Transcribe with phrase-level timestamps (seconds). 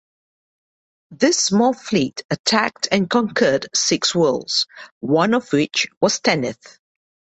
[1.11, 4.65] This small fleet attacked and conquered six worlds,
[4.99, 6.79] one of which was Tanith.